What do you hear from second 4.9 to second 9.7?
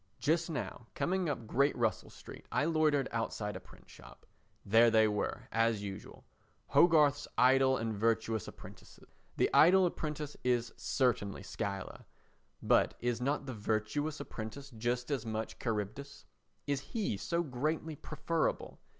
were as usual—Hogarth's Idle and Virtuous Apprentices. The